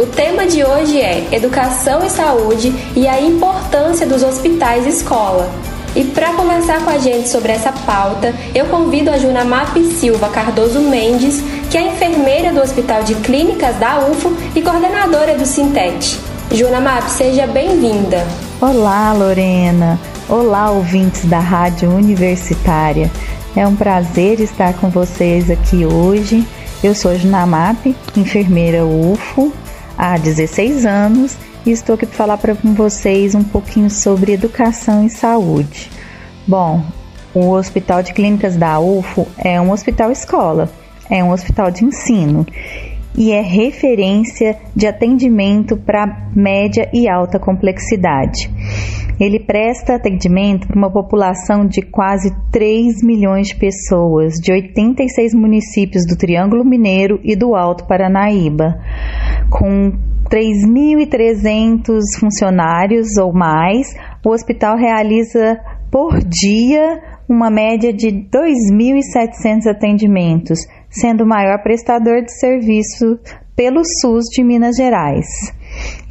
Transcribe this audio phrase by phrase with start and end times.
[0.00, 5.52] O tema de hoje é Educação e Saúde e a importância dos hospitais escola.
[5.94, 10.30] E para conversar com a gente sobre essa pauta, eu convido a Juna Map Silva
[10.30, 16.18] Cardoso Mendes, que é enfermeira do Hospital de Clínicas da UFO e coordenadora do Sintete.
[16.50, 18.26] Juna Map, seja bem-vinda.
[18.58, 20.00] Olá, Lorena.
[20.30, 23.10] Olá, ouvintes da Rádio Universitária.
[23.54, 26.48] É um prazer estar com vocês aqui hoje.
[26.82, 29.52] Eu sou a Junamap, enfermeira UFO,
[30.00, 31.36] há 16 anos
[31.66, 35.90] e estou aqui para falar para vocês um pouquinho sobre educação e saúde.
[36.48, 36.82] Bom,
[37.34, 40.70] o Hospital de Clínicas da UFO é um hospital escola,
[41.10, 42.46] é um hospital de ensino
[43.16, 48.50] e é referência de atendimento para média e alta complexidade.
[49.20, 56.06] Ele presta atendimento para uma população de quase 3 milhões de pessoas, de 86 municípios
[56.06, 58.80] do Triângulo Mineiro e do Alto Paranaíba,
[59.50, 59.92] com
[60.30, 63.94] 3.300 funcionários ou mais.
[64.24, 65.58] O hospital realiza
[65.90, 73.18] por dia uma média de 2.700 atendimentos, sendo o maior prestador de serviço
[73.56, 75.26] pelo SUS de Minas Gerais.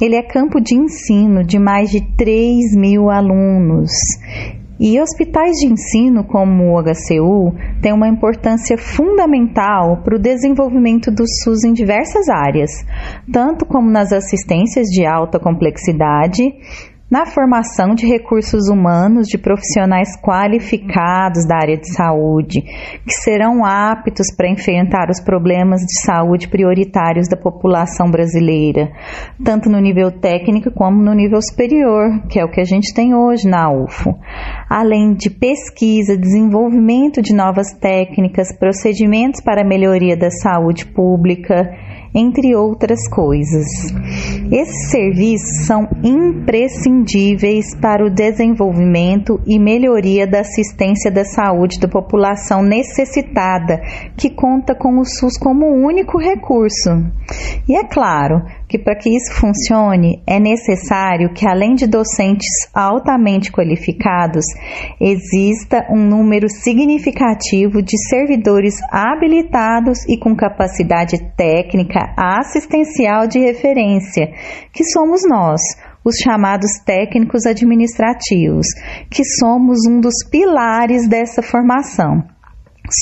[0.00, 3.90] Ele é campo de ensino de mais de 3 mil alunos.
[4.82, 11.24] E hospitais de ensino como o HCU têm uma importância fundamental para o desenvolvimento do
[11.28, 12.70] SUS em diversas áreas,
[13.30, 16.54] tanto como nas assistências de alta complexidade,
[17.10, 22.62] na formação de recursos humanos de profissionais qualificados da área de saúde,
[23.04, 28.92] que serão aptos para enfrentar os problemas de saúde prioritários da população brasileira,
[29.44, 33.12] tanto no nível técnico como no nível superior, que é o que a gente tem
[33.12, 34.14] hoje na UFO,
[34.68, 41.68] além de pesquisa, desenvolvimento de novas técnicas, procedimentos para a melhoria da saúde pública
[42.14, 43.66] entre outras coisas.
[44.50, 52.62] Esses serviços são imprescindíveis para o desenvolvimento e melhoria da assistência da saúde da população
[52.62, 53.80] necessitada,
[54.16, 56.90] que conta com o SUS como único recurso.
[57.68, 63.50] E é claro que para que isso funcione é necessário que, além de docentes altamente
[63.50, 64.44] qualificados,
[65.00, 74.32] exista um número significativo de servidores habilitados e com capacidade técnica assistencial de referência,
[74.72, 75.60] que somos nós,
[76.04, 78.66] os chamados técnicos administrativos,
[79.10, 82.24] que somos um dos pilares dessa formação.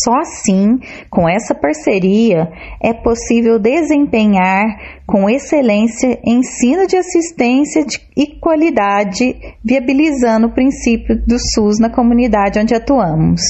[0.04, 0.78] Só assim,
[1.08, 2.50] com essa parceria,
[2.82, 4.66] é possível desempenhar
[5.06, 9.34] com excelência ensino de assistência e qualidade,
[9.64, 13.40] viabilizando o princípio do SUS na comunidade onde atuamos.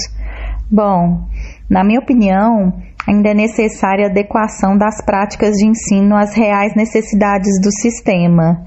[0.70, 1.26] Bom,
[1.68, 2.72] na minha opinião,
[3.08, 8.64] ainda é necessária adequação das práticas de ensino às reais necessidades do sistema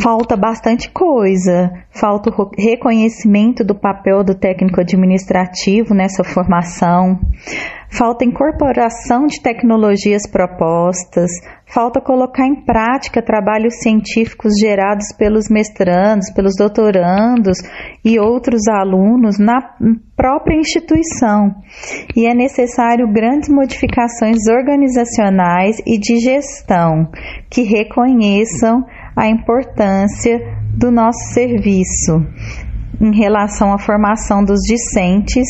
[0.00, 1.70] falta bastante coisa.
[1.90, 7.18] Falta o reconhecimento do papel do técnico administrativo nessa formação.
[7.90, 11.30] Falta incorporação de tecnologias propostas.
[11.72, 17.56] Falta colocar em prática trabalhos científicos gerados pelos mestrandos, pelos doutorandos
[18.04, 19.58] e outros alunos na
[20.14, 21.54] própria instituição.
[22.14, 27.08] E é necessário grandes modificações organizacionais e de gestão
[27.48, 28.84] que reconheçam
[29.16, 30.40] a importância
[30.76, 32.22] do nosso serviço
[33.00, 35.48] em relação à formação dos discentes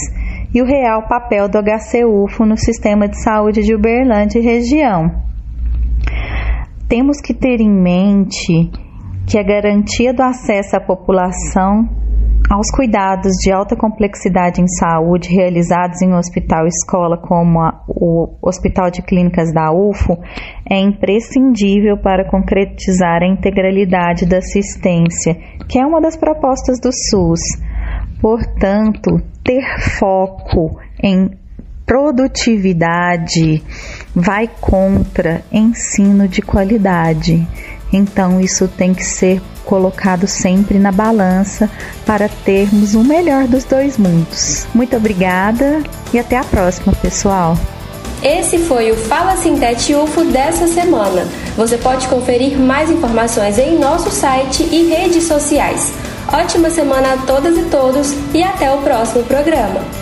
[0.54, 5.31] e o real papel do HCUFO no sistema de saúde de Uberlândia e região.
[6.92, 8.70] Temos que ter em mente
[9.26, 11.88] que a garantia do acesso à população
[12.50, 18.90] aos cuidados de alta complexidade em saúde realizados em hospital escola como a, o Hospital
[18.90, 20.18] de Clínicas da UFO
[20.70, 25.34] é imprescindível para concretizar a integralidade da assistência,
[25.66, 27.40] que é uma das propostas do SUS.
[28.20, 29.64] Portanto, ter
[29.98, 31.30] foco em
[31.92, 33.62] produtividade
[34.14, 37.46] vai contra ensino de qualidade.
[37.92, 41.68] Então, isso tem que ser colocado sempre na balança
[42.06, 44.66] para termos o melhor dos dois mundos.
[44.74, 45.82] Muito obrigada
[46.14, 47.58] e até a próxima, pessoal!
[48.22, 51.28] Esse foi o Fala Sintete UFO dessa semana.
[51.58, 55.92] Você pode conferir mais informações em nosso site e redes sociais.
[56.32, 60.01] Ótima semana a todas e todos e até o próximo programa.